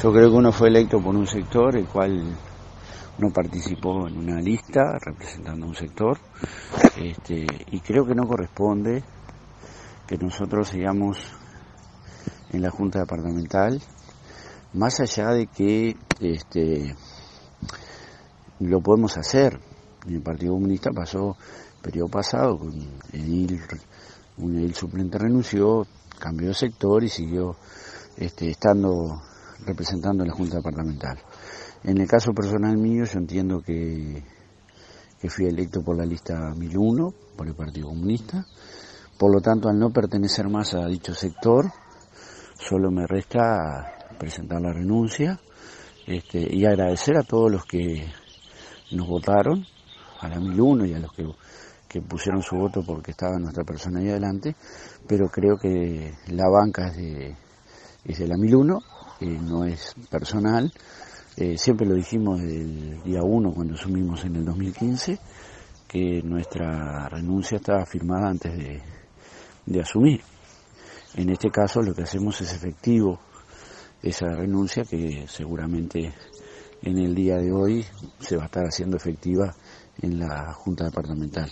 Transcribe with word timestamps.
Yo 0.00 0.12
creo 0.12 0.30
que 0.30 0.36
uno 0.36 0.52
fue 0.52 0.68
electo 0.68 1.02
por 1.02 1.16
un 1.16 1.26
sector, 1.26 1.76
el 1.76 1.88
cual 1.88 2.36
no 3.18 3.30
participó 3.30 4.06
en 4.06 4.16
una 4.16 4.40
lista 4.40 4.96
representando 5.04 5.66
un 5.66 5.74
sector, 5.74 6.16
este, 6.96 7.44
y 7.72 7.80
creo 7.80 8.06
que 8.06 8.14
no 8.14 8.28
corresponde 8.28 9.02
que 10.06 10.16
nosotros 10.16 10.68
sigamos 10.68 11.18
en 12.52 12.62
la 12.62 12.70
Junta 12.70 13.00
Departamental, 13.00 13.82
más 14.74 15.00
allá 15.00 15.30
de 15.30 15.48
que 15.48 15.96
este, 16.20 16.94
lo 18.60 18.80
podemos 18.80 19.18
hacer. 19.18 19.58
El 20.06 20.22
Partido 20.22 20.52
Comunista 20.52 20.92
pasó, 20.92 21.36
periodo 21.82 22.08
pasado, 22.08 22.56
con 22.56 22.70
edil, 23.12 23.60
un 24.36 24.58
edil 24.58 24.76
suplente 24.76 25.18
renunció, 25.18 25.88
cambió 26.20 26.48
de 26.50 26.54
sector 26.54 27.02
y 27.02 27.08
siguió 27.08 27.56
este, 28.16 28.48
estando 28.50 29.22
representando 29.66 30.22
en 30.22 30.30
la 30.30 30.34
Junta 30.34 30.56
Departamental. 30.56 31.18
En 31.84 31.98
el 31.98 32.08
caso 32.08 32.32
personal 32.32 32.76
mío, 32.76 33.04
yo 33.04 33.18
entiendo 33.18 33.60
que, 33.60 34.22
que 35.20 35.30
fui 35.30 35.46
electo 35.46 35.82
por 35.82 35.96
la 35.96 36.04
lista 36.04 36.52
1001, 36.56 37.14
por 37.36 37.46
el 37.46 37.54
Partido 37.54 37.88
Comunista. 37.88 38.44
Por 39.18 39.34
lo 39.34 39.40
tanto, 39.40 39.68
al 39.68 39.78
no 39.78 39.90
pertenecer 39.90 40.48
más 40.48 40.74
a 40.74 40.86
dicho 40.86 41.14
sector, 41.14 41.70
solo 42.58 42.90
me 42.90 43.06
resta 43.06 44.16
presentar 44.18 44.60
la 44.60 44.72
renuncia 44.72 45.38
este, 46.06 46.46
y 46.50 46.64
agradecer 46.64 47.16
a 47.16 47.22
todos 47.22 47.50
los 47.50 47.64
que 47.64 48.06
nos 48.92 49.06
votaron, 49.06 49.64
a 50.20 50.28
la 50.28 50.40
1001 50.40 50.86
y 50.86 50.94
a 50.94 50.98
los 50.98 51.12
que, 51.12 51.24
que 51.88 52.00
pusieron 52.02 52.42
su 52.42 52.56
voto 52.56 52.82
porque 52.84 53.12
estaba 53.12 53.38
nuestra 53.38 53.64
persona 53.64 54.00
ahí 54.00 54.08
adelante, 54.08 54.56
pero 55.06 55.28
creo 55.28 55.56
que 55.56 56.14
la 56.28 56.48
banca 56.48 56.88
es 56.88 56.96
de, 56.96 57.36
es 58.04 58.18
de 58.18 58.26
la 58.26 58.36
1001, 58.36 58.78
eh, 59.20 59.26
no 59.26 59.64
es 59.64 59.94
personal, 60.10 60.72
eh, 61.36 61.56
siempre 61.56 61.86
lo 61.86 61.94
dijimos 61.94 62.40
el 62.40 63.02
día 63.02 63.22
1 63.22 63.52
cuando 63.52 63.74
asumimos 63.74 64.24
en 64.24 64.36
el 64.36 64.44
2015, 64.44 65.18
que 65.86 66.22
nuestra 66.22 67.08
renuncia 67.08 67.56
estaba 67.56 67.86
firmada 67.86 68.28
antes 68.28 68.56
de, 68.56 68.82
de 69.66 69.80
asumir. 69.80 70.20
En 71.14 71.30
este 71.30 71.50
caso 71.50 71.80
lo 71.80 71.94
que 71.94 72.02
hacemos 72.02 72.40
es 72.40 72.52
efectivo 72.52 73.20
esa 74.02 74.28
renuncia 74.28 74.84
que 74.84 75.26
seguramente 75.28 76.12
en 76.82 76.98
el 76.98 77.14
día 77.14 77.36
de 77.36 77.52
hoy 77.52 77.84
se 78.20 78.36
va 78.36 78.44
a 78.44 78.46
estar 78.46 78.64
haciendo 78.64 78.96
efectiva 78.96 79.54
en 80.00 80.18
la 80.20 80.52
Junta 80.52 80.84
Departamental. 80.84 81.50